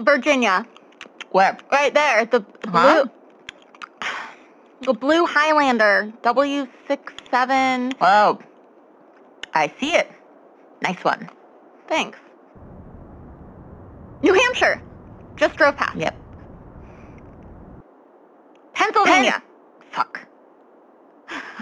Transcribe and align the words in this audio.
Virginia. 0.00 0.66
Where? 1.30 1.56
Right 1.70 1.92
there. 1.94 2.24
The 2.26 2.40
blue. 2.40 3.10
The 4.80 4.92
blue 4.92 5.26
Highlander. 5.26 6.12
W67. 6.22 7.94
Oh, 8.00 8.38
I 9.52 9.72
see 9.80 9.94
it. 9.94 10.10
Nice 10.82 11.02
one. 11.02 11.28
Thanks. 11.88 12.18
New 14.22 14.34
Hampshire. 14.34 14.80
Just 15.36 15.56
drove 15.56 15.76
past. 15.76 15.96
Yep. 15.96 16.16
Pennsylvania. 18.74 19.42
Fuck. 19.90 20.20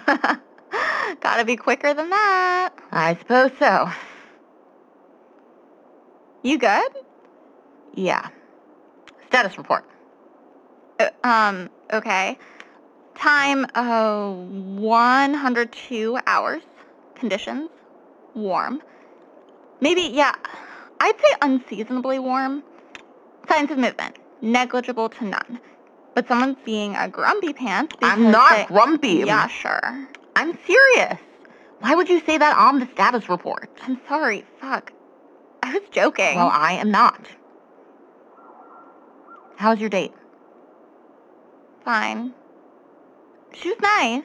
Gotta 1.21 1.45
be 1.45 1.57
quicker 1.57 1.95
than 1.95 2.11
that. 2.11 2.71
I 2.91 3.15
suppose 3.17 3.53
so. 3.59 3.91
You 6.43 6.59
good? 6.59 6.93
Yeah. 7.95 8.29
Status 9.29 9.57
report. 9.59 9.85
Uh, 10.99 11.09
um, 11.25 11.71
okay. 11.93 12.39
Time, 13.15 13.67
uh, 13.75 14.31
102 14.33 16.19
hours. 16.27 16.63
Conditions, 17.15 17.71
warm. 18.35 18.83
Maybe, 19.81 20.03
yeah, 20.03 20.35
I'd 21.01 21.21
say 21.21 21.37
unseasonably 21.43 22.19
warm. 22.19 22.63
Signs 23.49 23.71
of 23.71 23.79
movement, 23.79 24.17
negligible 24.41 25.09
to 25.09 25.25
none. 25.25 25.61
But 26.15 26.29
someone's 26.29 26.57
being 26.65 26.95
a 26.97 27.09
grumpy 27.09 27.53
pants 27.53 27.97
I'm 28.03 28.31
not 28.31 28.51
they- 28.51 28.65
grumpy. 28.67 29.23
Yeah, 29.27 29.47
sure. 29.49 30.07
I'm 30.37 30.59
serious. 30.67 31.19
Why 31.81 31.95
would 31.95 32.09
you 32.09 32.21
say 32.21 32.39
that 32.39 32.57
on 32.57 32.79
the 32.81 32.87
status 32.93 33.29
report? 33.29 33.71
I'm 33.83 34.01
sorry. 34.09 34.45
Fuck. 34.61 34.93
I 35.63 35.73
was 35.75 35.83
joking. 35.91 36.37
Well, 36.37 36.51
I 36.53 36.73
am 36.75 36.91
not. 36.91 37.27
How's 39.63 39.79
your 39.79 39.91
date? 39.91 40.13
Fine. 41.85 42.35
She 43.55 43.69
was 43.69 43.79
nice. 43.81 44.25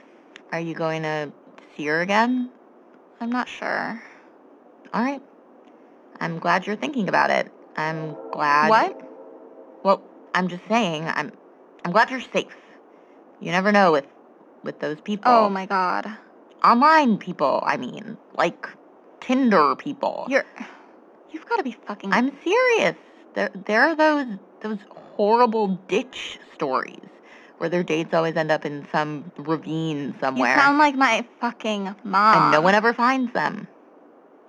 Are 0.51 0.59
you 0.59 0.73
going 0.73 1.03
to 1.03 1.31
see 1.75 1.85
her 1.85 2.01
again? 2.01 2.49
I'm 3.21 3.29
not 3.29 3.47
sure. 3.47 4.01
All 4.95 5.03
right. 5.03 5.21
I'm 6.19 6.39
glad 6.39 6.65
you're 6.65 6.75
thinking 6.75 7.07
about 7.07 7.29
it. 7.29 7.51
I'm 7.75 8.15
glad. 8.31 8.69
What? 8.69 8.99
Well, 9.83 10.01
I'm 10.33 10.47
just 10.47 10.63
saying. 10.67 11.03
I'm. 11.05 11.31
I'm 11.85 11.91
glad 11.91 12.09
you're 12.09 12.19
safe. 12.33 12.57
You 13.39 13.51
never 13.51 13.71
know 13.71 13.91
with, 13.91 14.07
with 14.63 14.79
those 14.79 14.99
people. 15.01 15.31
Oh 15.31 15.49
my 15.49 15.67
god. 15.67 16.17
Online 16.63 17.19
people. 17.19 17.61
I 17.63 17.77
mean, 17.77 18.17
like 18.35 18.67
Tinder 19.19 19.75
people. 19.75 20.25
You're. 20.29 20.45
You've 21.29 21.45
got 21.45 21.57
to 21.57 21.63
be 21.63 21.77
fucking. 21.85 22.11
I'm 22.11 22.31
serious. 22.43 22.95
There, 23.35 23.51
there 23.67 23.83
are 23.83 23.95
those 23.95 24.39
those 24.61 24.79
horrible 24.89 25.79
ditch 25.87 26.39
stories 26.53 26.99
where 27.57 27.69
their 27.69 27.83
dates 27.83 28.13
always 28.13 28.35
end 28.35 28.51
up 28.51 28.65
in 28.65 28.87
some 28.91 29.31
ravine 29.37 30.15
somewhere. 30.19 30.53
You 30.53 30.59
sound 30.61 30.77
like 30.77 30.95
my 30.95 31.25
fucking 31.39 31.95
mom. 32.03 32.43
and 32.43 32.51
no 32.51 32.61
one 32.61 32.75
ever 32.75 32.93
finds 32.93 33.33
them. 33.33 33.67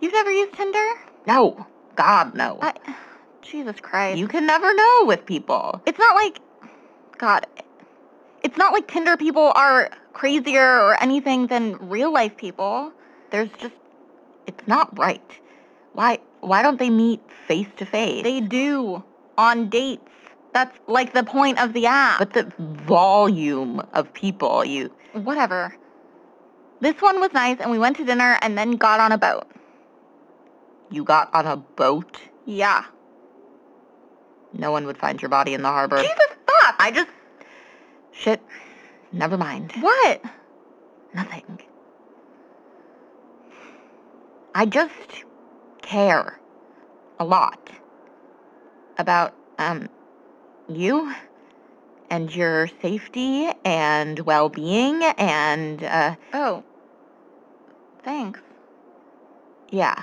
You've 0.01 0.13
never 0.13 0.31
used 0.31 0.53
Tinder? 0.55 0.87
No, 1.27 1.67
God, 1.97 2.35
no. 2.35 2.59
I. 2.61 2.75
Jesus 3.43 3.81
Christ. 3.81 4.19
you 4.19 4.29
can 4.29 4.47
never 4.47 4.73
know 4.75 5.05
with 5.07 5.25
people. 5.25 5.81
It's 5.87 5.99
not 5.99 6.15
like. 6.15 6.39
God. 7.17 7.47
It's 8.43 8.57
not 8.57 8.73
like 8.73 8.87
Tinder 8.87 9.17
people 9.17 9.53
are 9.57 9.91
crazier 10.13 10.81
or 10.81 11.03
anything 11.03 11.47
than 11.47 11.77
real 11.89 12.13
life 12.13 12.37
people. 12.37 12.93
There's 13.31 13.51
just, 13.59 13.75
it's 14.47 14.67
not 14.67 14.97
right. 14.99 15.23
Why? 15.95 16.19
Why 16.41 16.63
don't 16.63 16.79
they 16.79 16.91
meet 16.91 17.21
face 17.47 17.67
to 17.79 17.85
face? 17.87 18.23
They 18.23 18.41
do 18.41 19.03
on 19.39 19.71
dates. 19.71 20.03
That's 20.53 20.77
like 20.87 21.15
the 21.15 21.23
point 21.23 21.59
of 21.61 21.73
the 21.73 21.87
app. 21.87 22.19
But 22.19 22.33
the 22.33 22.53
volume 22.59 23.81
of 23.95 24.13
people 24.13 24.65
you. 24.65 24.91
whatever. 25.13 25.75
This 26.81 27.01
one 27.01 27.21
was 27.21 27.33
nice, 27.33 27.59
and 27.61 27.71
we 27.71 27.79
went 27.79 27.97
to 27.97 28.05
dinner 28.05 28.39
and 28.43 28.57
then 28.57 28.73
got 28.73 29.01
on 29.01 29.13
a 29.13 29.19
boat. 29.19 29.47
You 30.91 31.05
got 31.05 31.33
on 31.35 31.47
a 31.47 31.57
boat. 31.57 32.19
Yeah. 32.45 32.85
No 34.53 34.71
one 34.73 34.87
would 34.87 34.97
find 34.97 35.21
your 35.21 35.29
body 35.29 35.55
in 35.55 35.63
the 35.63 35.69
harbor. 35.69 36.01
Jesus 36.01 36.29
fuck! 36.47 36.77
I 36.79 36.91
just. 36.91 37.11
Shit. 38.13 38.41
Never 39.13 39.37
mind. 39.37 39.73
What? 39.81 40.23
Nothing. 41.15 41.61
I 44.55 44.67
just 44.67 45.25
care 45.83 46.39
a 47.19 47.25
lot 47.25 47.71
about 48.99 49.35
um 49.59 49.89
you 50.69 51.13
and 52.11 52.35
your 52.35 52.69
safety 52.81 53.51
and 53.65 54.21
well-being 54.21 55.03
and 55.03 55.83
uh 55.85 56.15
Oh. 56.33 56.65
Thanks. 58.05 58.41
yeah. 59.71 60.03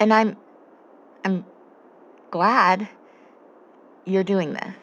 And 0.00 0.12
I'm 0.12 0.36
I'm 1.24 1.44
glad 2.30 2.88
you're 4.04 4.24
doing 4.24 4.52
this 4.54 4.74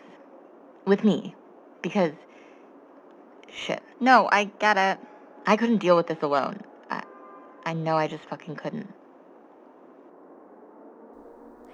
with 0.85 1.03
me 1.03 1.35
because 1.81 2.13
shit, 3.51 3.83
No, 3.99 4.29
I 4.31 4.45
get 4.45 4.77
it. 4.77 4.97
I 5.45 5.57
couldn't 5.57 5.79
deal 5.79 5.97
with 5.97 6.07
this 6.07 6.21
alone. 6.21 6.61
I, 6.89 7.03
I 7.65 7.73
know 7.73 7.97
I 7.97 8.07
just 8.07 8.23
fucking 8.25 8.55
couldn't. 8.55 8.93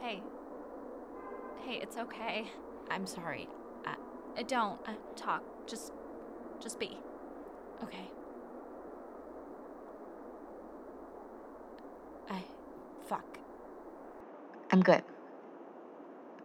Hey. 0.01 0.21
Hey, 1.65 1.79
it's 1.81 1.97
okay. 1.97 2.45
I'm 2.91 3.07
sorry. 3.07 3.47
Uh, 3.87 3.95
uh, 4.37 4.43
don't 4.43 4.79
uh, 4.87 4.93
talk. 5.15 5.41
Just, 5.65 5.93
just 6.61 6.79
be. 6.79 6.95
Okay. 7.83 8.07
I, 12.29 12.43
fuck. 13.07 13.25
I'm 14.71 14.83
good. 14.83 15.01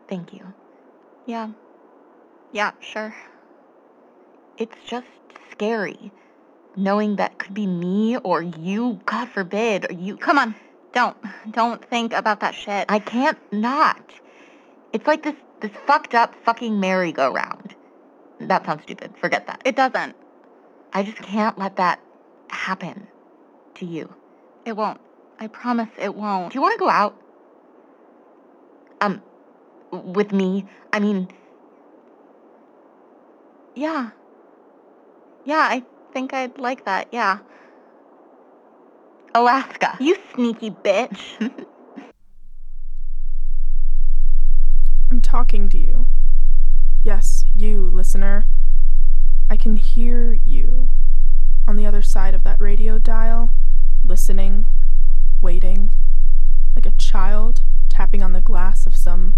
Thank 0.08 0.32
you. 0.32 0.54
Yeah. 1.26 1.50
Yeah, 2.52 2.72
sure. 2.80 3.14
It's 4.56 4.76
just 4.86 5.06
scary 5.50 6.10
knowing 6.76 7.16
that 7.16 7.36
could 7.38 7.52
be 7.52 7.66
me 7.66 8.16
or 8.16 8.40
you, 8.40 9.00
God 9.04 9.28
forbid, 9.28 9.90
or 9.90 9.92
you. 9.92 10.16
Come 10.16 10.38
on. 10.38 10.54
Don't. 10.92 11.16
Don't 11.50 11.84
think 11.84 12.14
about 12.14 12.40
that 12.40 12.54
shit. 12.54 12.86
I 12.88 12.98
can't 13.00 13.38
not. 13.52 14.00
It's 14.92 15.06
like 15.06 15.22
this 15.22 15.34
this 15.60 15.70
fucked 15.86 16.14
up 16.14 16.34
fucking 16.44 16.80
merry-go-round. 16.80 17.74
That 18.40 18.64
sounds 18.64 18.82
stupid. 18.82 19.12
Forget 19.20 19.46
that. 19.46 19.60
it 19.64 19.76
doesn't. 19.76 20.16
I 20.92 21.02
just 21.02 21.18
can't 21.18 21.58
let 21.58 21.76
that 21.76 22.00
happen 22.48 23.06
to 23.74 23.84
you. 23.86 24.12
It 24.64 24.72
won't. 24.76 25.00
I 25.38 25.46
promise 25.46 25.88
it 25.98 26.14
won't. 26.14 26.52
Do 26.52 26.56
you 26.58 26.62
want 26.62 26.72
to 26.74 26.78
go 26.78 26.88
out? 26.88 27.20
Um, 29.00 29.22
with 29.92 30.32
me? 30.32 30.66
I 30.92 31.00
mean, 31.00 31.28
Yeah. 33.74 34.10
Yeah, 35.44 35.66
I 35.70 35.82
think 36.12 36.34
I'd 36.34 36.58
like 36.58 36.84
that. 36.84 37.08
Yeah. 37.12 37.38
Alaska. 39.34 39.96
You 40.00 40.16
sneaky 40.34 40.70
bitch. 40.70 41.64
talking 45.30 45.68
to 45.68 45.78
you. 45.78 46.08
Yes, 47.04 47.44
you, 47.54 47.82
listener. 47.82 48.46
I 49.48 49.56
can 49.56 49.76
hear 49.76 50.32
you 50.32 50.88
on 51.68 51.76
the 51.76 51.86
other 51.86 52.02
side 52.02 52.34
of 52.34 52.42
that 52.42 52.60
radio 52.60 52.98
dial, 52.98 53.50
listening, 54.02 54.66
waiting, 55.40 55.92
like 56.74 56.84
a 56.84 56.90
child 56.98 57.62
tapping 57.88 58.24
on 58.24 58.32
the 58.32 58.40
glass 58.40 58.86
of 58.86 58.96
some 58.96 59.34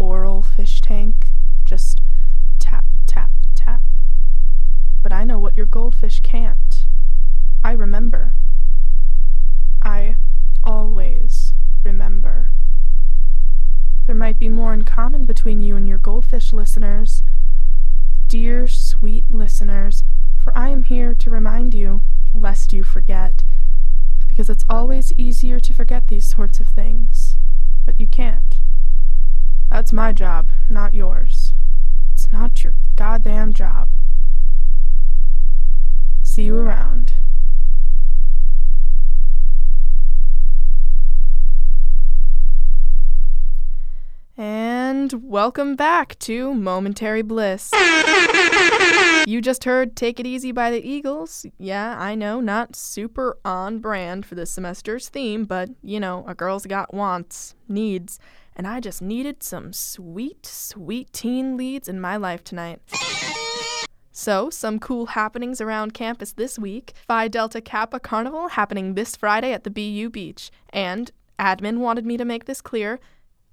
oral 0.00 0.42
fish 0.42 0.80
tank, 0.80 1.28
just 1.64 2.00
tap, 2.58 2.86
tap, 3.06 3.30
tap. 3.54 3.82
But 5.04 5.12
I 5.12 5.22
know 5.22 5.38
what 5.38 5.56
your 5.56 5.66
goldfish 5.66 6.18
can't. 6.18 6.84
I 7.62 7.70
remember. 7.70 8.32
I 9.80 10.16
always 10.64 11.05
might 14.36 14.40
be 14.40 14.48
more 14.50 14.74
in 14.74 14.84
common 14.84 15.24
between 15.24 15.62
you 15.62 15.76
and 15.76 15.88
your 15.88 15.96
goldfish 15.96 16.52
listeners. 16.52 17.22
Dear 18.28 18.68
sweet 18.68 19.24
listeners, 19.30 20.04
for 20.44 20.52
I 20.54 20.68
am 20.68 20.82
here 20.82 21.14
to 21.14 21.30
remind 21.30 21.72
you, 21.72 22.02
lest 22.34 22.70
you 22.74 22.82
forget, 22.82 23.44
because 24.28 24.50
it's 24.50 24.64
always 24.68 25.10
easier 25.14 25.58
to 25.60 25.72
forget 25.72 26.08
these 26.08 26.26
sorts 26.26 26.60
of 26.60 26.66
things, 26.66 27.38
but 27.86 27.98
you 27.98 28.06
can't. 28.06 28.56
That's 29.70 29.90
my 29.90 30.12
job, 30.12 30.48
not 30.68 30.92
yours. 30.92 31.54
It's 32.12 32.30
not 32.30 32.62
your 32.62 32.74
goddamn 32.94 33.54
job. 33.54 33.88
See 36.22 36.42
you 36.42 36.58
around. 36.58 37.14
And 45.06 45.22
welcome 45.22 45.76
back 45.76 46.18
to 46.18 46.52
Momentary 46.52 47.22
Bliss. 47.22 47.70
You 49.28 49.40
just 49.40 49.62
heard 49.62 49.94
Take 49.94 50.18
It 50.18 50.26
Easy 50.26 50.50
by 50.50 50.72
the 50.72 50.84
Eagles. 50.84 51.46
Yeah, 51.58 51.96
I 51.96 52.16
know, 52.16 52.40
not 52.40 52.74
super 52.74 53.36
on 53.44 53.78
brand 53.78 54.26
for 54.26 54.34
this 54.34 54.50
semester's 54.50 55.08
theme, 55.08 55.44
but 55.44 55.70
you 55.80 56.00
know, 56.00 56.24
a 56.26 56.34
girl's 56.34 56.66
got 56.66 56.92
wants, 56.92 57.54
needs, 57.68 58.18
and 58.56 58.66
I 58.66 58.80
just 58.80 59.00
needed 59.00 59.44
some 59.44 59.72
sweet, 59.72 60.44
sweet 60.44 61.12
teen 61.12 61.56
leads 61.56 61.88
in 61.88 62.00
my 62.00 62.16
life 62.16 62.42
tonight. 62.42 62.80
So, 64.10 64.50
some 64.50 64.80
cool 64.80 65.06
happenings 65.06 65.60
around 65.60 65.94
campus 65.94 66.32
this 66.32 66.58
week. 66.58 66.94
Phi 67.06 67.28
Delta 67.28 67.60
Kappa 67.60 68.00
Carnival 68.00 68.48
happening 68.48 68.94
this 68.94 69.14
Friday 69.14 69.52
at 69.52 69.62
the 69.62 69.70
BU 69.70 70.10
Beach. 70.10 70.50
And 70.70 71.12
admin 71.38 71.78
wanted 71.78 72.06
me 72.06 72.16
to 72.16 72.24
make 72.24 72.46
this 72.46 72.60
clear 72.60 72.98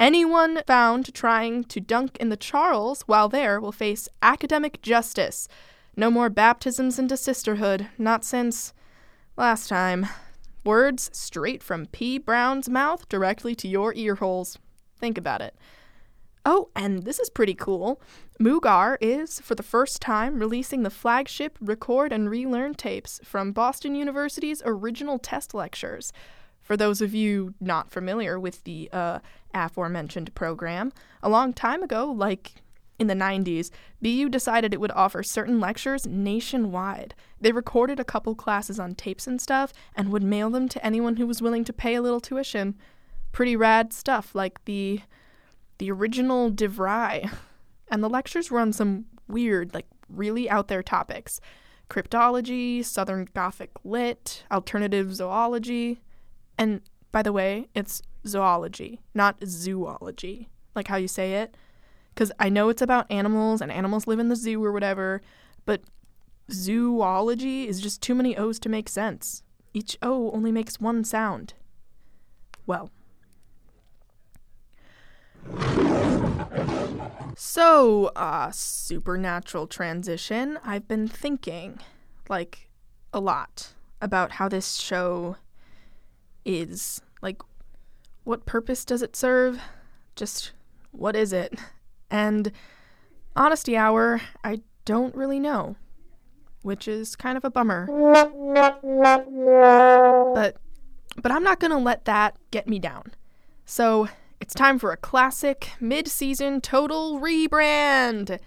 Anyone 0.03 0.61
found 0.67 1.13
trying 1.13 1.63
to 1.63 1.79
dunk 1.79 2.17
in 2.17 2.27
the 2.27 2.35
Charles 2.35 3.03
while 3.03 3.29
there 3.29 3.61
will 3.61 3.71
face 3.71 4.09
academic 4.21 4.81
justice. 4.81 5.47
No 5.95 6.11
more 6.11 6.29
baptisms 6.29 6.99
into 6.99 7.15
sisterhood, 7.15 7.87
not 7.97 8.25
since 8.25 8.73
last 9.37 9.69
time. 9.69 10.07
Words 10.65 11.09
straight 11.13 11.63
from 11.63 11.85
P. 11.85 12.17
Brown's 12.17 12.67
mouth 12.67 13.07
directly 13.07 13.55
to 13.55 13.67
your 13.69 13.93
ear 13.95 14.15
holes. 14.15 14.59
Think 14.99 15.17
about 15.17 15.39
it. 15.39 15.55
Oh, 16.45 16.67
and 16.75 17.03
this 17.03 17.17
is 17.17 17.29
pretty 17.29 17.55
cool. 17.55 18.01
Mugar 18.41 18.97
is, 18.99 19.39
for 19.39 19.55
the 19.55 19.63
first 19.63 20.01
time, 20.01 20.37
releasing 20.37 20.83
the 20.83 20.89
flagship 20.89 21.57
record 21.61 22.11
and 22.11 22.29
relearn 22.29 22.73
tapes 22.73 23.21
from 23.23 23.53
Boston 23.53 23.95
University's 23.95 24.61
original 24.65 25.17
test 25.17 25.53
lectures. 25.53 26.11
For 26.61 26.77
those 26.77 27.01
of 27.01 27.13
you 27.13 27.53
not 27.59 27.91
familiar 27.91 28.39
with 28.39 28.63
the 28.63 28.89
uh, 28.91 29.19
aforementioned 29.53 30.33
program, 30.35 30.91
a 31.21 31.29
long 31.29 31.53
time 31.53 31.83
ago, 31.83 32.11
like 32.11 32.53
in 32.99 33.07
the 33.07 33.13
90s, 33.13 33.69
BU 34.01 34.29
decided 34.29 34.73
it 34.73 34.79
would 34.79 34.91
offer 34.91 35.23
certain 35.23 35.59
lectures 35.59 36.05
nationwide. 36.05 37.15
They 37.39 37.51
recorded 37.51 37.99
a 37.99 38.05
couple 38.05 38.35
classes 38.35 38.79
on 38.79 38.95
tapes 38.95 39.27
and 39.27 39.41
stuff 39.41 39.73
and 39.95 40.09
would 40.09 40.23
mail 40.23 40.49
them 40.49 40.69
to 40.69 40.85
anyone 40.85 41.17
who 41.17 41.27
was 41.27 41.41
willing 41.41 41.63
to 41.65 41.73
pay 41.73 41.95
a 41.95 42.01
little 42.01 42.21
tuition. 42.21 42.75
Pretty 43.31 43.55
rad 43.55 43.93
stuff, 43.93 44.35
like 44.35 44.63
the 44.65 45.01
the 45.79 45.91
original 45.91 46.51
DeVry. 46.51 47.29
And 47.89 48.03
the 48.03 48.09
lectures 48.09 48.49
were 48.49 48.59
on 48.59 48.73
some 48.73 49.05
weird, 49.27 49.73
like 49.73 49.87
really 50.07 50.49
out 50.49 50.67
there 50.67 50.81
topics. 50.81 51.41
Cryptology, 51.89 52.83
Southern 52.83 53.27
Gothic 53.33 53.71
lit, 53.83 54.45
alternative 54.51 55.13
zoology. 55.13 56.01
And 56.57 56.81
by 57.11 57.21
the 57.21 57.33
way, 57.33 57.67
it's 57.75 58.01
zoology, 58.25 59.01
not 59.13 59.37
zoology, 59.45 60.49
like 60.75 60.87
how 60.87 60.97
you 60.97 61.07
say 61.07 61.35
it. 61.35 61.55
Because 62.13 62.31
I 62.39 62.49
know 62.49 62.69
it's 62.69 62.81
about 62.81 63.11
animals 63.11 63.61
and 63.61 63.71
animals 63.71 64.05
live 64.05 64.19
in 64.19 64.29
the 64.29 64.35
zoo 64.35 64.63
or 64.63 64.71
whatever, 64.71 65.21
but 65.65 65.81
zoology 66.51 67.67
is 67.67 67.81
just 67.81 68.01
too 68.01 68.13
many 68.13 68.37
O's 68.37 68.59
to 68.59 68.69
make 68.69 68.87
sense. 68.87 69.43
Each 69.73 69.97
O 70.01 70.31
only 70.31 70.51
makes 70.51 70.79
one 70.79 71.03
sound. 71.03 71.55
Well. 72.67 72.91
So, 77.35 78.11
uh, 78.15 78.51
supernatural 78.51 79.67
transition. 79.67 80.59
I've 80.63 80.87
been 80.87 81.07
thinking, 81.07 81.79
like, 82.29 82.69
a 83.11 83.19
lot 83.19 83.73
about 83.99 84.33
how 84.33 84.47
this 84.47 84.75
show 84.75 85.37
is. 86.45 87.01
Like, 87.21 87.41
what 88.23 88.45
purpose 88.45 88.85
does 88.85 89.01
it 89.01 89.15
serve? 89.15 89.59
Just 90.15 90.51
what 90.91 91.15
is 91.15 91.33
it? 91.33 91.57
And 92.09 92.51
honesty 93.35 93.75
hour, 93.75 94.21
I 94.43 94.61
don't 94.85 95.15
really 95.15 95.39
know, 95.39 95.75
which 96.61 96.87
is 96.87 97.15
kind 97.15 97.37
of 97.37 97.43
a 97.43 97.49
bummer. 97.49 97.87
But 100.33 100.57
but 101.21 101.31
I'm 101.31 101.43
not 101.43 101.59
going 101.59 101.71
to 101.71 101.77
let 101.77 102.05
that 102.05 102.37
get 102.51 102.67
me 102.67 102.79
down. 102.79 103.13
So, 103.65 104.09
it's 104.41 104.53
time 104.53 104.79
for 104.79 104.91
a 104.91 104.97
classic 104.97 105.69
mid-season 105.79 106.59
total 106.59 107.19
rebrand. 107.19 108.39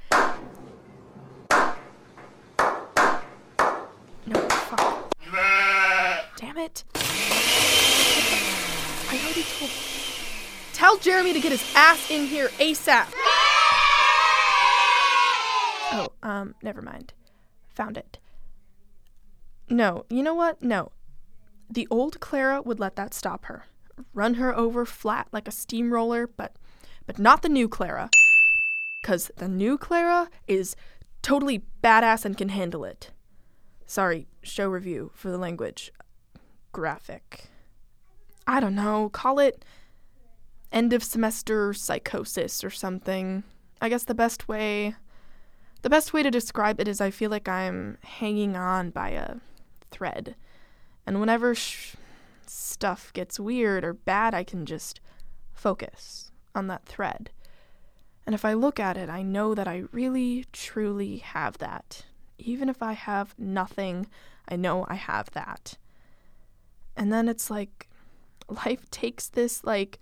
No, 4.26 4.40
fuck. 4.50 5.12
Damn 6.36 6.58
it. 6.58 6.84
Already 9.26 9.42
told. 9.58 9.70
Tell 10.72 10.98
Jeremy 10.98 11.32
to 11.32 11.40
get 11.40 11.50
his 11.50 11.64
ass 11.74 12.12
in 12.12 12.26
here 12.26 12.48
ASAP. 12.60 13.12
Oh, 15.92 16.08
um, 16.22 16.54
never 16.62 16.80
mind. 16.80 17.12
Found 17.74 17.96
it. 17.96 18.18
No, 19.68 20.06
you 20.08 20.22
know 20.22 20.34
what? 20.34 20.62
No. 20.62 20.92
The 21.68 21.88
old 21.90 22.20
Clara 22.20 22.62
would 22.62 22.78
let 22.78 22.94
that 22.94 23.12
stop 23.14 23.46
her. 23.46 23.64
Run 24.14 24.34
her 24.34 24.56
over 24.56 24.86
flat 24.86 25.26
like 25.32 25.48
a 25.48 25.52
steamroller, 25.52 26.28
but 26.28 26.54
but 27.04 27.18
not 27.18 27.42
the 27.42 27.48
new 27.48 27.68
Clara. 27.68 28.10
Cause 29.02 29.32
the 29.38 29.48
new 29.48 29.76
Clara 29.76 30.28
is 30.46 30.76
totally 31.22 31.64
badass 31.82 32.24
and 32.24 32.38
can 32.38 32.50
handle 32.50 32.84
it. 32.84 33.10
Sorry, 33.86 34.28
show 34.44 34.68
review 34.68 35.10
for 35.14 35.32
the 35.32 35.38
language. 35.38 35.92
Graphic. 36.70 37.48
I 38.46 38.60
don't 38.60 38.74
know, 38.74 39.08
call 39.08 39.38
it 39.38 39.64
end 40.72 40.92
of 40.92 41.02
semester 41.02 41.72
psychosis 41.72 42.62
or 42.62 42.70
something. 42.70 43.44
I 43.80 43.88
guess 43.88 44.04
the 44.04 44.14
best 44.14 44.48
way 44.48 44.94
the 45.82 45.90
best 45.90 46.12
way 46.12 46.24
to 46.24 46.30
describe 46.32 46.80
it 46.80 46.88
is 46.88 47.00
I 47.00 47.12
feel 47.12 47.30
like 47.30 47.48
I'm 47.48 47.98
hanging 48.02 48.56
on 48.56 48.90
by 48.90 49.10
a 49.10 49.36
thread. 49.92 50.34
And 51.06 51.20
whenever 51.20 51.54
sh- 51.54 51.94
stuff 52.44 53.12
gets 53.12 53.38
weird 53.38 53.84
or 53.84 53.92
bad, 53.92 54.34
I 54.34 54.42
can 54.42 54.66
just 54.66 55.00
focus 55.52 56.32
on 56.56 56.66
that 56.66 56.86
thread. 56.86 57.30
And 58.26 58.34
if 58.34 58.44
I 58.44 58.54
look 58.54 58.80
at 58.80 58.96
it, 58.96 59.08
I 59.08 59.22
know 59.22 59.54
that 59.54 59.68
I 59.68 59.84
really, 59.92 60.46
truly 60.52 61.18
have 61.18 61.58
that. 61.58 62.04
Even 62.38 62.68
if 62.68 62.82
I 62.82 62.94
have 62.94 63.34
nothing, 63.38 64.08
I 64.48 64.56
know 64.56 64.86
I 64.88 64.94
have 64.94 65.30
that. 65.30 65.78
And 66.96 67.12
then 67.12 67.28
it's 67.28 67.48
like 67.48 67.85
life 68.48 68.88
takes 68.90 69.28
this 69.28 69.64
like 69.64 69.98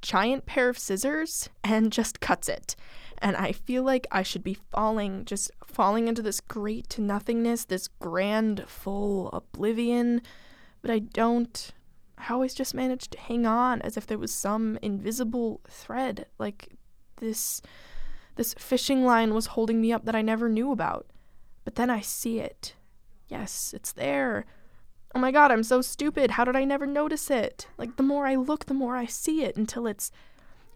giant 0.00 0.46
pair 0.46 0.68
of 0.68 0.78
scissors 0.78 1.48
and 1.64 1.92
just 1.92 2.20
cuts 2.20 2.48
it. 2.48 2.76
And 3.20 3.36
I 3.36 3.52
feel 3.52 3.82
like 3.82 4.06
I 4.12 4.22
should 4.22 4.44
be 4.44 4.58
falling, 4.70 5.24
just 5.24 5.50
falling 5.66 6.06
into 6.06 6.22
this 6.22 6.40
great 6.40 6.88
to 6.90 7.02
nothingness, 7.02 7.64
this 7.64 7.88
grand, 7.88 8.64
full 8.68 9.28
oblivion. 9.30 10.22
But 10.82 10.90
I 10.92 11.00
don't. 11.00 11.72
I 12.16 12.32
always 12.32 12.54
just 12.54 12.74
manage 12.74 13.08
to 13.10 13.18
hang 13.18 13.46
on 13.46 13.80
as 13.82 13.96
if 13.96 14.06
there 14.06 14.18
was 14.18 14.32
some 14.32 14.78
invisible 14.82 15.60
thread, 15.68 16.26
like 16.38 16.76
this 17.16 17.62
this 18.36 18.54
fishing 18.54 19.04
line 19.04 19.34
was 19.34 19.46
holding 19.46 19.80
me 19.80 19.92
up 19.92 20.04
that 20.04 20.14
I 20.14 20.22
never 20.22 20.48
knew 20.48 20.70
about. 20.70 21.06
But 21.64 21.74
then 21.74 21.90
I 21.90 22.00
see 22.00 22.38
it. 22.38 22.74
Yes, 23.28 23.74
it's 23.74 23.92
there. 23.92 24.46
Oh 25.14 25.18
my 25.18 25.32
god, 25.32 25.50
I'm 25.50 25.62
so 25.62 25.80
stupid. 25.80 26.32
How 26.32 26.44
did 26.44 26.56
I 26.56 26.64
never 26.64 26.86
notice 26.86 27.30
it? 27.30 27.66
Like 27.78 27.96
the 27.96 28.02
more 28.02 28.26
I 28.26 28.34
look, 28.34 28.66
the 28.66 28.74
more 28.74 28.96
I 28.96 29.06
see 29.06 29.42
it 29.42 29.56
until 29.56 29.86
it's 29.86 30.10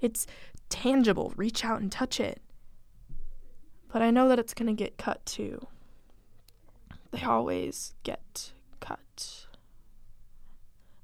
it's 0.00 0.26
tangible. 0.68 1.32
Reach 1.36 1.64
out 1.64 1.80
and 1.80 1.92
touch 1.92 2.18
it. 2.18 2.40
But 3.92 4.02
I 4.02 4.10
know 4.10 4.28
that 4.28 4.38
it's 4.38 4.54
going 4.54 4.74
to 4.74 4.84
get 4.84 4.96
cut 4.96 5.24
too. 5.26 5.66
They 7.10 7.22
always 7.22 7.94
get 8.02 8.52
cut. 8.80 9.46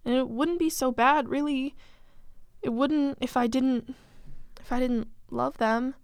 And 0.04 0.14
it 0.14 0.28
wouldn't 0.28 0.58
be 0.58 0.70
so 0.70 0.90
bad, 0.90 1.28
really. 1.28 1.74
It 2.62 2.70
wouldn't 2.72 3.18
if 3.20 3.36
I 3.36 3.46
didn't 3.46 3.94
if 4.58 4.72
I 4.72 4.80
didn't 4.80 5.08
love 5.30 5.58
them. 5.58 5.94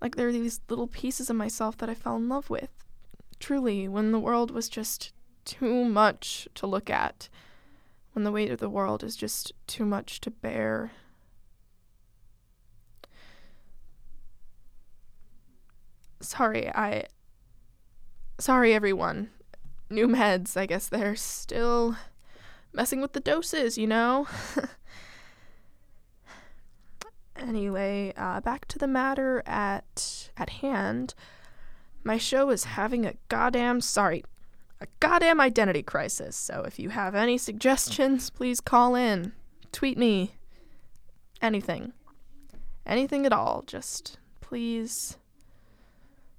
Like 0.00 0.14
there 0.14 0.28
are 0.28 0.32
these 0.32 0.60
little 0.68 0.86
pieces 0.86 1.28
of 1.28 1.36
myself 1.36 1.76
that 1.78 1.90
I 1.90 1.94
fell 1.94 2.16
in 2.16 2.28
love 2.28 2.48
with. 2.48 2.70
Truly, 3.40 3.88
when 3.88 4.12
the 4.12 4.20
world 4.20 4.52
was 4.52 4.68
just 4.68 5.12
too 5.48 5.84
much 5.84 6.46
to 6.54 6.66
look 6.66 6.90
at, 6.90 7.28
when 8.12 8.24
the 8.24 8.32
weight 8.32 8.50
of 8.50 8.60
the 8.60 8.68
world 8.68 9.02
is 9.02 9.16
just 9.16 9.52
too 9.66 9.84
much 9.84 10.20
to 10.20 10.30
bear. 10.30 10.92
Sorry, 16.20 16.68
I. 16.68 17.06
Sorry, 18.38 18.74
everyone. 18.74 19.30
New 19.90 20.06
meds, 20.06 20.56
I 20.56 20.66
guess 20.66 20.88
they're 20.88 21.16
still 21.16 21.96
messing 22.72 23.00
with 23.00 23.12
the 23.12 23.20
doses, 23.20 23.78
you 23.78 23.86
know? 23.86 24.26
anyway, 27.36 28.12
uh, 28.16 28.40
back 28.40 28.66
to 28.66 28.78
the 28.78 28.86
matter 28.86 29.42
at 29.46 30.30
at 30.36 30.50
hand. 30.50 31.14
My 32.04 32.18
show 32.18 32.50
is 32.50 32.64
having 32.64 33.06
a 33.06 33.14
goddamn 33.28 33.80
sorry, 33.80 34.24
a 34.80 34.86
goddamn 35.00 35.40
identity 35.40 35.82
crisis. 35.82 36.36
So 36.36 36.62
if 36.66 36.78
you 36.78 36.90
have 36.90 37.14
any 37.14 37.38
suggestions, 37.38 38.30
please 38.30 38.60
call 38.60 38.94
in, 38.94 39.32
tweet 39.72 39.98
me, 39.98 40.34
anything. 41.42 41.92
anything 42.86 43.26
at 43.26 43.32
all. 43.32 43.62
Just 43.66 44.18
please, 44.40 45.18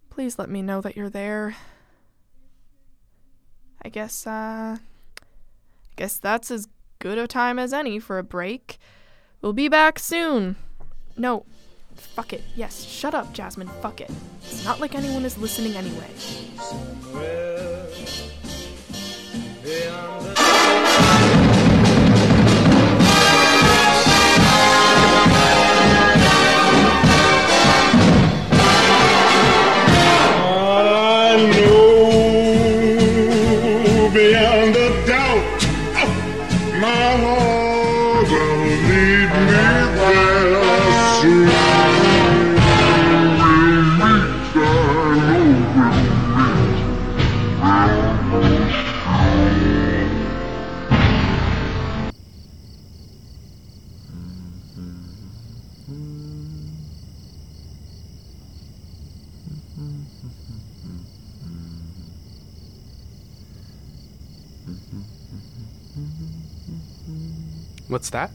please 0.09 0.39
let 0.39 0.49
me 0.49 0.61
know 0.61 0.81
that 0.81 0.97
you're 0.97 1.09
there. 1.09 1.55
I 3.81 3.89
guess, 3.89 4.27
uh, 4.27 4.77
I 4.79 5.93
guess 5.95 6.17
that's 6.17 6.51
as 6.51 6.67
good 6.99 7.17
a 7.17 7.27
time 7.27 7.59
as 7.59 7.71
any 7.71 7.99
for 7.99 8.17
a 8.17 8.23
break. 8.23 8.77
We'll 9.41 9.53
be 9.53 9.69
back 9.69 9.99
soon. 9.99 10.57
No, 11.15 11.45
fuck 11.95 12.33
it. 12.33 12.43
Yes, 12.55 12.83
shut 12.83 13.13
up, 13.15 13.31
Jasmine. 13.31 13.69
Fuck 13.81 14.01
it. 14.01 14.11
It's 14.41 14.65
not 14.65 14.81
like 14.81 14.95
anyone 14.95 15.23
is 15.23 15.37
listening 15.37 15.75
anyway. 15.75 16.09
I 19.71 20.18
What's 67.87 68.09
that? 68.11 68.31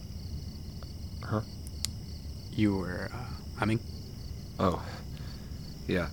Huh? 1.23 1.41
You 2.53 2.77
were 2.77 3.11
uh, 3.13 3.59
humming? 3.59 3.81
Oh, 4.59 4.85
yeah. 5.87 6.09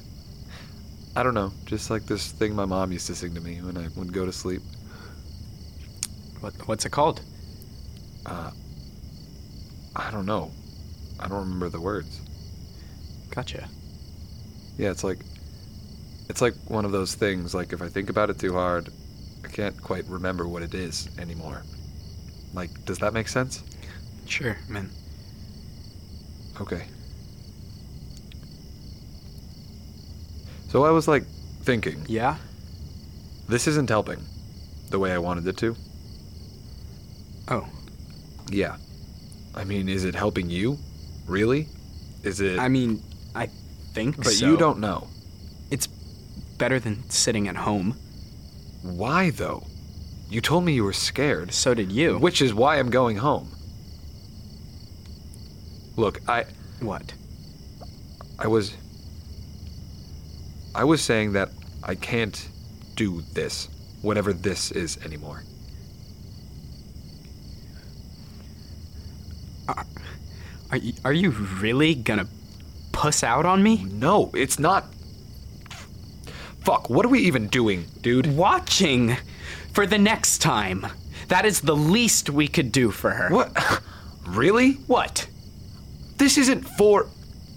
I 1.15 1.23
don't 1.23 1.33
know. 1.33 1.51
Just 1.65 1.89
like 1.89 2.05
this 2.05 2.31
thing 2.31 2.55
my 2.55 2.65
mom 2.65 2.91
used 2.91 3.07
to 3.07 3.15
sing 3.15 3.33
to 3.35 3.41
me 3.41 3.61
when 3.61 3.77
I 3.77 3.87
would 3.95 4.13
go 4.13 4.25
to 4.25 4.31
sleep. 4.31 4.61
What, 6.39 6.53
what's 6.67 6.85
it 6.85 6.91
called? 6.91 7.21
Uh, 8.25 8.51
I 9.95 10.09
don't 10.11 10.25
know. 10.25 10.51
I 11.19 11.27
don't 11.27 11.39
remember 11.39 11.69
the 11.69 11.81
words. 11.81 12.21
Gotcha. 13.29 13.67
Yeah, 14.77 14.91
it's 14.91 15.03
like, 15.03 15.19
it's 16.29 16.41
like 16.41 16.55
one 16.67 16.85
of 16.85 16.91
those 16.91 17.15
things. 17.15 17.53
Like 17.53 17.73
if 17.73 17.81
I 17.81 17.89
think 17.89 18.09
about 18.09 18.29
it 18.29 18.39
too 18.39 18.53
hard, 18.53 18.89
can't 19.51 19.81
quite 19.81 20.05
remember 20.07 20.47
what 20.47 20.63
it 20.63 20.73
is 20.73 21.09
anymore. 21.19 21.63
Like, 22.53 22.69
does 22.85 22.99
that 22.99 23.13
make 23.13 23.27
sense? 23.27 23.63
Sure, 24.25 24.57
man. 24.67 24.89
Okay. 26.59 26.85
So 30.69 30.85
I 30.85 30.91
was 30.91 31.07
like 31.07 31.23
thinking, 31.63 32.05
Yeah? 32.07 32.37
this 33.47 33.67
isn't 33.67 33.89
helping 33.89 34.19
the 34.89 34.99
way 34.99 35.11
I 35.11 35.17
wanted 35.17 35.45
it 35.47 35.57
to. 35.57 35.75
Oh. 37.49 37.67
Yeah. 38.49 38.77
I 39.53 39.65
mean, 39.65 39.89
is 39.89 40.05
it 40.05 40.15
helping 40.15 40.49
you? 40.49 40.77
Really? 41.27 41.67
Is 42.23 42.39
it 42.39 42.59
I 42.59 42.69
mean, 42.69 43.01
I 43.35 43.47
think 43.93 44.17
But 44.17 44.27
so. 44.27 44.45
you 44.47 44.57
don't 44.57 44.79
know. 44.79 45.07
It's 45.69 45.87
better 46.57 46.79
than 46.79 47.09
sitting 47.09 47.47
at 47.47 47.55
home. 47.57 47.97
Why 48.81 49.29
though? 49.29 49.67
You 50.29 50.41
told 50.41 50.63
me 50.63 50.73
you 50.73 50.83
were 50.83 50.93
scared. 50.93 51.53
So 51.53 51.73
did 51.73 51.91
you. 51.91 52.17
Which 52.17 52.41
is 52.41 52.53
why 52.53 52.79
I'm 52.79 52.89
going 52.89 53.17
home. 53.17 53.49
Look, 55.97 56.21
I 56.27 56.45
What? 56.79 57.13
I 58.39 58.47
was 58.47 58.73
I 60.73 60.83
was 60.85 61.01
saying 61.01 61.33
that 61.33 61.49
I 61.83 61.95
can't 61.95 62.47
do 62.95 63.21
this, 63.33 63.67
whatever 64.01 64.31
this 64.31 64.71
is 64.71 64.97
anymore. 65.03 65.43
Are 70.71 70.77
you, 70.77 70.93
are 71.03 71.11
you 71.13 71.31
really 71.31 71.93
gonna 71.93 72.27
puss 72.93 73.23
out 73.23 73.45
on 73.45 73.61
me? 73.61 73.83
No, 73.91 74.31
it's 74.33 74.57
not 74.57 74.85
Fuck, 76.61 76.89
what 76.89 77.05
are 77.05 77.09
we 77.09 77.19
even 77.19 77.47
doing, 77.47 77.85
dude? 78.01 78.35
Watching 78.35 79.17
for 79.73 79.85
the 79.87 79.97
next 79.97 80.39
time. 80.39 80.85
That 81.27 81.45
is 81.45 81.61
the 81.61 81.75
least 81.75 82.29
we 82.29 82.47
could 82.47 82.71
do 82.71 82.91
for 82.91 83.11
her. 83.11 83.29
What? 83.29 83.81
Really? 84.27 84.73
What? 84.85 85.27
This 86.17 86.37
isn't 86.37 86.61
for 86.61 87.07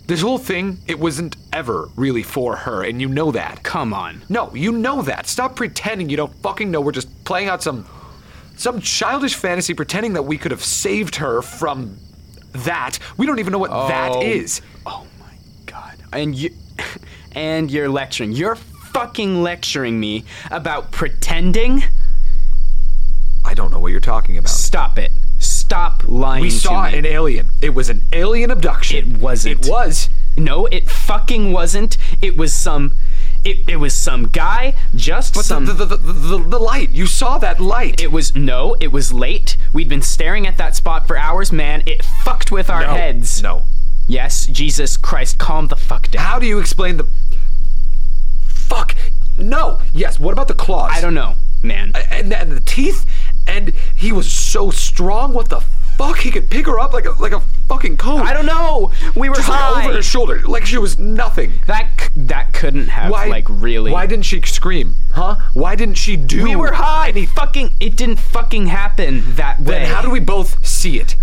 this 0.06 0.23
whole 0.23 0.38
thing, 0.38 0.78
it 0.88 0.99
wasn't 0.99 1.37
ever 1.52 1.88
really 1.94 2.23
for 2.23 2.56
her, 2.56 2.82
and 2.82 3.00
you 3.02 3.08
know 3.08 3.30
that. 3.32 3.62
Come 3.62 3.92
on. 3.92 4.23
No, 4.30 4.52
you 4.54 4.73
know 4.73 5.02
that. 5.02 5.26
Stop 5.26 5.56
pretending 5.56 6.08
you 6.08 6.16
don't 6.16 6.34
fucking 6.42 6.70
know. 6.70 6.80
We're 6.80 6.90
just 6.92 7.25
playing 7.25 7.49
out 7.49 7.62
some 7.62 7.87
some 8.56 8.80
childish 8.80 9.34
fantasy 9.34 9.75
pretending 9.75 10.14
that 10.14 10.23
we 10.23 10.37
could 10.38 10.50
have 10.52 10.64
saved 10.64 11.16
her 11.16 11.42
from 11.42 11.99
that. 12.52 12.99
We 13.18 13.26
don't 13.26 13.38
even 13.38 13.52
know 13.52 13.58
what 13.58 13.70
that 13.88 14.12
Oh. 14.12 14.23
is. 14.23 14.62
Oh 14.87 15.06
my 15.20 15.34
god. 15.66 15.96
And 16.12 16.34
you 16.34 16.50
and 17.32 17.70
you're 17.70 17.88
lecturing. 17.90 18.32
You're 18.32 18.56
fucking 18.94 19.42
lecturing 19.42 20.00
me 20.00 20.24
about 20.50 20.90
pretending? 20.90 21.84
I 23.44 23.52
don't 23.52 23.70
know 23.70 23.80
what 23.80 23.92
you're 23.92 24.00
talking 24.00 24.38
about. 24.38 24.48
Stop 24.48 24.98
it. 24.98 25.12
Stop 25.38 26.04
lying 26.08 26.40
We 26.40 26.50
saw 26.50 26.86
an 26.86 27.04
alien. 27.04 27.50
It 27.60 27.74
was 27.74 27.90
an 27.90 28.02
alien 28.12 28.50
abduction. 28.50 29.16
It 29.16 29.18
wasn't. 29.18 29.66
It 29.66 29.70
was. 29.70 30.08
No, 30.36 30.66
it 30.66 30.88
fucking 30.88 31.52
wasn't. 31.52 31.98
It 32.22 32.36
was 32.36 32.54
some 32.54 32.92
it, 33.44 33.68
it 33.68 33.76
was 33.76 33.94
some 33.94 34.28
guy, 34.28 34.74
just 34.94 35.34
But 35.34 35.44
some 35.44 35.66
the, 35.66 35.74
the, 35.74 35.84
the, 35.84 35.96
the, 35.96 36.38
the 36.38 36.58
light. 36.58 36.90
You 36.90 37.06
saw 37.06 37.36
that 37.38 37.60
light. 37.60 38.00
It 38.00 38.10
was 38.10 38.34
no, 38.34 38.74
it 38.80 38.90
was 38.90 39.12
late. 39.12 39.56
We'd 39.72 39.88
been 39.88 40.02
staring 40.02 40.46
at 40.46 40.56
that 40.56 40.74
spot 40.74 41.06
for 41.06 41.18
hours, 41.18 41.52
man. 41.52 41.82
It 41.84 42.02
fucked 42.02 42.50
with 42.50 42.70
our 42.70 42.80
no. 42.80 42.94
heads. 42.94 43.42
No. 43.42 43.64
Yes, 44.06 44.46
Jesus 44.46 44.96
Christ, 44.96 45.38
calm 45.38 45.68
the 45.68 45.76
fuck 45.76 46.10
down. 46.10 46.24
How 46.24 46.38
do 46.38 46.46
you 46.46 46.58
explain 46.58 46.96
the. 46.96 47.06
Fuck. 48.68 48.94
No. 49.38 49.80
Yes. 49.92 50.18
What 50.21 50.33
about 50.33 50.49
the 50.49 50.54
claws? 50.54 50.92
I 50.94 51.00
don't 51.00 51.14
know, 51.14 51.35
man. 51.62 51.92
and, 52.11 52.33
and 52.33 52.52
the 52.52 52.61
teeth, 52.61 53.04
and 53.47 53.73
he 53.94 54.12
was 54.12 54.30
so 54.30 54.71
strong. 54.71 55.33
What 55.33 55.49
the 55.49 55.61
fuck? 55.99 56.18
He 56.18 56.30
could 56.30 56.50
pick 56.50 56.66
her 56.66 56.78
up 56.80 56.92
like 56.92 57.04
a 57.06 57.11
like 57.12 57.33
a 57.33 57.40
fucking 57.68 57.97
cone. 57.97 58.21
I 58.21 58.33
don't 58.33 58.47
know. 58.47 58.92
We 59.16 59.28
were 59.28 59.37
Just 59.37 59.49
like 59.49 59.59
high. 59.61 59.85
over 59.87 59.94
her 59.94 60.02
shoulder, 60.02 60.40
like 60.47 60.66
she 60.66 60.78
was 60.78 60.99
nothing. 60.99 61.52
that 61.66 61.88
c- 62.00 62.09
that 62.16 62.52
couldn't 62.52 62.88
have 62.88 63.11
Why? 63.11 63.26
like 63.26 63.47
really. 63.49 63.90
Why 63.92 64.06
didn't 64.06 64.25
she 64.25 64.40
scream? 64.42 64.94
Huh? 65.12 65.37
Why 65.52 65.75
didn't 65.76 65.97
she 65.97 66.16
do? 66.16 66.42
we 66.44 66.56
were 66.56 66.73
high? 66.73 67.09
any- 67.09 67.26
fucking. 67.26 67.75
It 67.80 67.97
didn't 67.97 68.18
fucking 68.18 68.66
happen 68.68 69.35
that 69.37 69.59
way. 69.61 69.64
Then 69.80 69.87
how 69.92 70.00
did 70.02 70.11
we 70.12 70.21
both 70.21 70.64
see 70.66 70.99
it? 71.00 71.16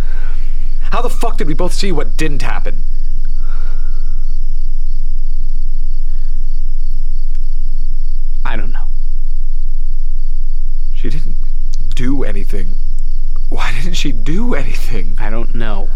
How 0.92 1.02
the 1.02 1.10
fuck 1.10 1.38
did 1.38 1.48
we 1.48 1.54
both 1.54 1.74
see 1.74 1.92
what 1.94 2.18
didn't 2.18 2.42
happen? 2.42 2.84
I 8.52 8.58
don't 8.58 8.74
know. 8.74 8.88
She 10.94 11.10
didn't 11.10 11.38
do 11.96 12.26
anything. 12.26 12.76
Why 13.48 13.72
didn't 13.72 13.94
she 13.94 14.12
do 14.12 14.56
anything? 14.56 15.16
I 15.20 15.30
don't 15.30 15.56
know. 15.56 15.88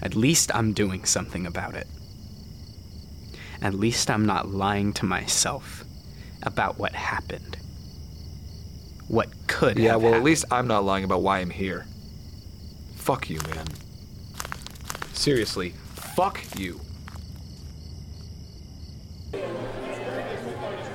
At 0.00 0.14
least 0.14 0.50
I'm 0.54 0.72
doing 0.72 1.04
something 1.04 1.44
about 1.44 1.74
it. 1.74 1.86
At 3.60 3.74
least 3.74 4.10
I'm 4.10 4.24
not 4.24 4.48
lying 4.48 4.94
to 4.94 5.04
myself 5.04 5.84
about 6.42 6.78
what 6.78 6.94
happened. 6.94 7.58
What 9.08 9.28
could 9.46 9.76
Yeah, 9.76 9.96
well, 9.96 10.14
at 10.14 10.22
least 10.22 10.46
I'm 10.50 10.66
not 10.66 10.84
lying 10.84 11.04
about 11.04 11.20
why 11.20 11.40
I'm 11.40 11.50
here. 11.50 11.84
Fuck 12.94 13.28
you, 13.28 13.40
man. 13.54 13.66
Seriously, 15.12 15.74
fuck 16.16 16.42
you. 16.58 16.80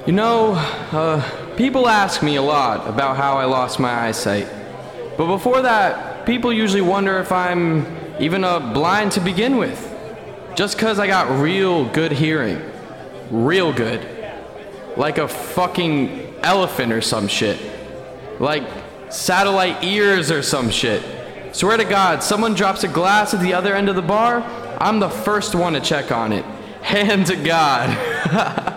You 0.08 0.14
know, 0.14 0.54
uh, 0.54 1.56
people 1.58 1.90
ask 1.90 2.24
me 2.24 2.38
a 2.38 2.42
lot 2.42 2.88
about 2.88 3.18
how 3.18 3.38
I 3.38 3.44
lost 3.44 3.78
my 3.78 4.08
eyesight. 4.08 4.48
But 5.18 5.28
before 5.28 5.64
that, 5.64 6.26
people 6.26 6.54
usually 6.54 6.80
wonder 6.80 7.20
if 7.20 7.30
I'm 7.30 7.86
even 8.18 8.46
uh, 8.46 8.72
blind 8.74 9.12
to 9.12 9.20
begin 9.20 9.58
with. 9.58 9.84
Just 10.56 10.78
'cause 10.78 10.98
I 10.98 11.08
got 11.08 11.42
real 11.42 11.90
good 11.90 12.14
hearing. 12.14 12.62
Real 13.32 13.74
good. 13.74 14.00
Like 14.96 15.18
a 15.18 15.28
fucking 15.28 16.36
elephant 16.42 16.94
or 16.94 17.02
some 17.02 17.28
shit. 17.28 17.60
Like 18.40 18.64
satellite 19.10 19.84
ears 19.84 20.32
or 20.32 20.42
some 20.42 20.70
shit. 20.70 21.04
Swear 21.52 21.76
to 21.76 21.84
God, 21.84 22.24
someone 22.24 22.54
drops 22.54 22.86
a 22.86 22.88
glass 22.88 23.34
at 23.34 23.42
the 23.42 23.54
other 23.54 23.76
end 23.76 23.90
of 23.90 23.98
the 23.98 24.02
bar, 24.02 24.42
I'm 24.80 25.02
the 25.02 25.10
first 25.10 25.54
one 25.54 25.74
to 25.74 25.82
check 25.82 26.14
on 26.14 26.32
it. 26.32 26.46
Hand 26.82 27.26
to 27.26 27.36
God. 27.36 28.74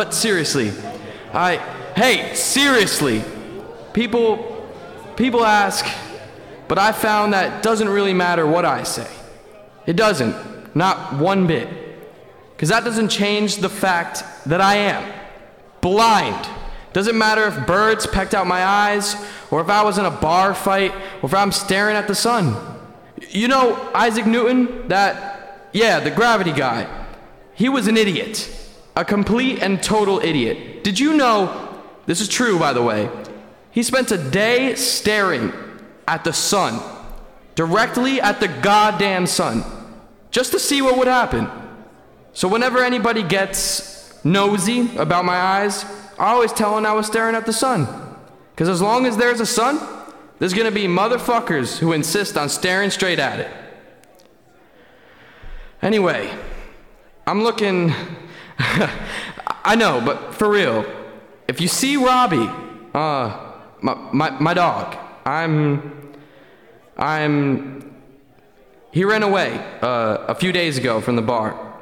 but 0.00 0.14
seriously, 0.14 0.72
I. 1.34 1.56
Hey, 1.94 2.34
seriously! 2.34 3.22
People. 3.92 4.46
People 5.14 5.44
ask, 5.44 5.84
but 6.68 6.78
I 6.78 6.92
found 6.92 7.34
that 7.34 7.62
doesn't 7.62 7.90
really 7.90 8.14
matter 8.14 8.46
what 8.46 8.64
I 8.64 8.82
say. 8.82 9.06
It 9.84 9.96
doesn't. 9.96 10.74
Not 10.74 11.18
one 11.18 11.46
bit. 11.46 11.68
Because 12.56 12.70
that 12.70 12.82
doesn't 12.82 13.10
change 13.10 13.56
the 13.56 13.68
fact 13.68 14.24
that 14.46 14.62
I 14.62 14.76
am 14.76 15.12
blind. 15.82 16.48
Doesn't 16.94 17.18
matter 17.18 17.44
if 17.44 17.66
birds 17.66 18.06
pecked 18.06 18.32
out 18.32 18.46
my 18.46 18.64
eyes, 18.64 19.14
or 19.50 19.60
if 19.60 19.68
I 19.68 19.82
was 19.82 19.98
in 19.98 20.06
a 20.06 20.10
bar 20.10 20.54
fight, 20.54 20.94
or 21.20 21.26
if 21.28 21.34
I'm 21.34 21.52
staring 21.52 21.94
at 21.94 22.08
the 22.08 22.14
sun. 22.14 22.56
You 23.28 23.48
know, 23.48 23.90
Isaac 23.94 24.24
Newton, 24.24 24.88
that, 24.88 25.68
yeah, 25.74 26.00
the 26.00 26.10
gravity 26.10 26.52
guy, 26.52 26.88
he 27.52 27.68
was 27.68 27.86
an 27.86 27.98
idiot. 27.98 28.56
A 28.96 29.04
complete 29.04 29.62
and 29.62 29.82
total 29.82 30.20
idiot. 30.20 30.84
Did 30.84 30.98
you 30.98 31.14
know, 31.14 31.78
this 32.06 32.20
is 32.20 32.28
true 32.28 32.58
by 32.58 32.72
the 32.72 32.82
way, 32.82 33.08
he 33.70 33.82
spent 33.82 34.10
a 34.10 34.18
day 34.18 34.74
staring 34.74 35.52
at 36.08 36.24
the 36.24 36.32
sun, 36.32 36.80
directly 37.54 38.20
at 38.20 38.40
the 38.40 38.48
goddamn 38.48 39.26
sun, 39.26 39.64
just 40.30 40.52
to 40.52 40.58
see 40.58 40.82
what 40.82 40.98
would 40.98 41.06
happen. 41.06 41.48
So 42.32 42.48
whenever 42.48 42.82
anybody 42.82 43.22
gets 43.22 44.24
nosy 44.24 44.96
about 44.96 45.24
my 45.24 45.36
eyes, 45.36 45.84
I 46.18 46.32
always 46.32 46.52
tell 46.52 46.74
them 46.74 46.84
I 46.84 46.92
was 46.92 47.06
staring 47.06 47.34
at 47.34 47.46
the 47.46 47.52
sun. 47.52 47.86
Because 48.52 48.68
as 48.68 48.82
long 48.82 49.06
as 49.06 49.16
there's 49.16 49.40
a 49.40 49.46
sun, 49.46 49.80
there's 50.38 50.52
gonna 50.52 50.70
be 50.70 50.86
motherfuckers 50.86 51.78
who 51.78 51.92
insist 51.92 52.36
on 52.36 52.48
staring 52.48 52.90
straight 52.90 53.18
at 53.18 53.40
it. 53.40 53.50
Anyway, 55.80 56.30
I'm 57.26 57.42
looking. 57.42 57.94
I 59.64 59.74
know, 59.74 60.02
but 60.04 60.34
for 60.34 60.50
real, 60.50 60.84
if 61.48 61.62
you 61.62 61.68
see 61.68 61.96
Robbie, 61.96 62.48
uh, 62.94 63.54
my, 63.80 63.94
my, 64.12 64.30
my 64.38 64.54
dog, 64.54 64.96
I'm. 65.24 66.12
I'm. 66.98 67.94
He 68.92 69.04
ran 69.04 69.22
away 69.22 69.58
uh, 69.80 70.26
a 70.28 70.34
few 70.34 70.52
days 70.52 70.76
ago 70.76 71.00
from 71.00 71.16
the 71.16 71.22
bar. 71.22 71.78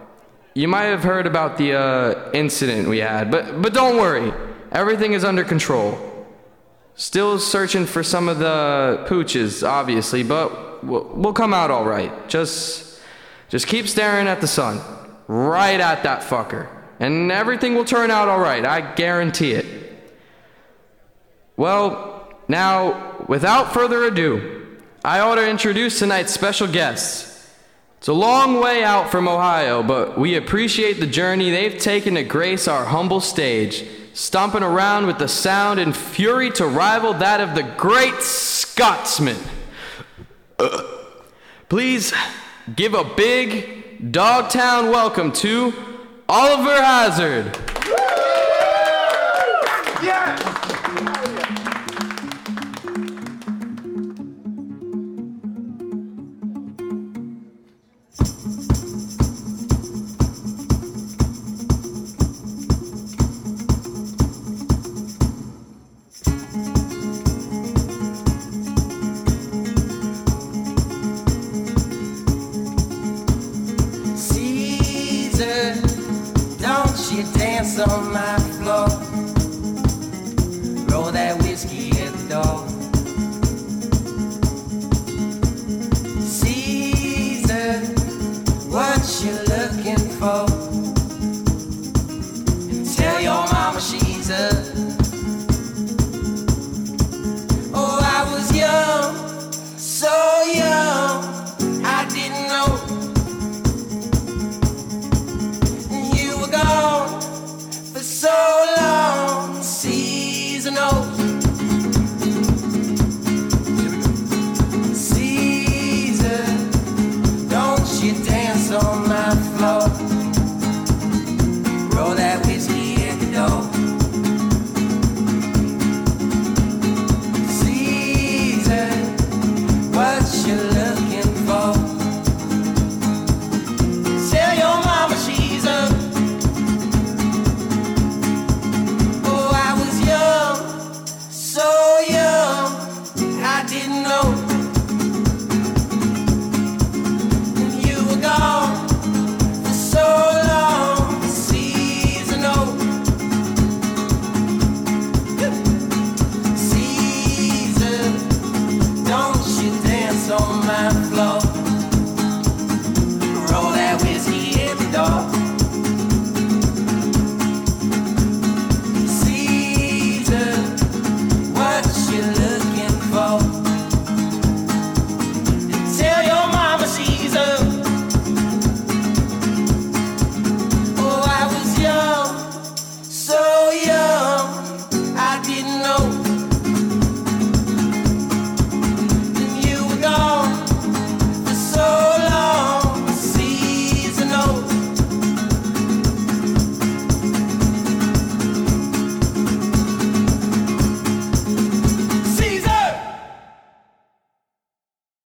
You 0.54 0.68
might 0.68 0.85
have 0.85 1.02
heard 1.02 1.26
about 1.26 1.56
the 1.56 1.73
uh, 1.75 2.30
incident 2.32 2.88
we 2.88 2.99
had, 2.99 3.30
but, 3.30 3.61
but 3.61 3.75
don't 3.75 3.97
worry. 3.97 4.32
Everything 4.70 5.14
is 5.14 5.25
under 5.25 5.42
control. 5.42 5.99
Still 6.94 7.38
searching 7.38 7.87
for 7.87 8.02
some 8.02 8.28
of 8.28 8.38
the 8.38 9.04
pooches, 9.08 9.66
obviously, 9.66 10.23
but 10.23 10.85
we'll, 10.85 11.04
we'll 11.14 11.32
come 11.32 11.54
out 11.54 11.70
all 11.70 11.85
right. 11.85 12.28
Just, 12.28 13.00
just 13.49 13.66
keep 13.66 13.88
staring 13.88 14.28
at 14.28 14.40
the 14.40 14.47
sun. 14.47 14.80
Right 15.28 15.78
at 15.78 16.02
that 16.02 16.23
fucker. 16.23 16.68
And 16.99 17.30
everything 17.30 17.75
will 17.75 17.85
turn 17.85 18.11
out 18.11 18.28
all 18.28 18.40
right. 18.40 18.64
I 18.64 18.94
guarantee 18.94 19.52
it. 19.52 19.66
Well, 21.56 22.32
now, 22.49 23.25
without 23.28 23.73
further 23.73 24.04
ado, 24.04 24.78
I 25.04 25.20
ought 25.20 25.37
to 25.37 25.49
introduce 25.49 25.99
tonight's 25.99 26.32
special 26.32 26.66
guests. 26.66 27.28
It's 27.99 28.08
a 28.08 28.12
long 28.12 28.61
way 28.61 28.82
out 28.85 29.11
from 29.11 29.28
Ohio, 29.28 29.82
but 29.82 30.18
we 30.18 30.37
appreciate 30.37 30.94
the 30.94 31.06
journey 31.06 31.50
they've 31.50 31.78
taken 31.78 32.14
to 32.14 32.23
grace 32.23 32.68
our 32.68 32.87
humble 32.87 33.20
stage, 33.20 33.84
stomping 34.14 34.62
around 34.62 35.06
with 35.06 35.19
the 35.19 35.28
sound 35.28 35.78
and 35.80 35.97
fury 35.97 36.50
to 36.52 36.67
rival 36.67 37.12
that 37.14 37.41
of 37.41 37.54
the 37.54 37.64
great 37.76 38.23
Scotsman. 38.23 39.36
Uh, 40.58 40.82
please 41.69 42.14
give 42.75 42.95
a 42.95 43.02
big 43.02 43.77
Dogtown 43.99 44.91
welcome 44.91 45.32
to 45.32 45.75
Oliver 46.28 46.80
Hazard. 46.80 47.47